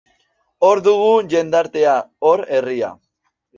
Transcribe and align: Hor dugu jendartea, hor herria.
Hor 0.69 0.81
dugu 0.87 1.11
jendartea, 1.35 1.95
hor 2.33 2.45
herria. 2.59 2.93